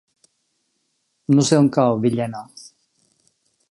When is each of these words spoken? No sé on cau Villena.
No 1.37 1.47
sé 1.51 1.61
on 1.65 1.71
cau 1.79 2.03
Villena. 2.07 2.45